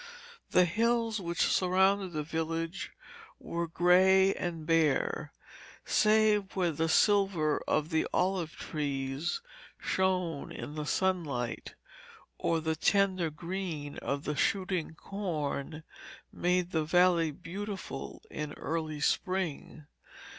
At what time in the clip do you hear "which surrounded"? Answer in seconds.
1.19-2.11